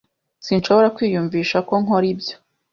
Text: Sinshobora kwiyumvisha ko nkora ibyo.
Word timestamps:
Sinshobora 0.45 0.93
kwiyumvisha 0.95 1.57
ko 1.67 1.73
nkora 1.83 2.05
ibyo. 2.13 2.35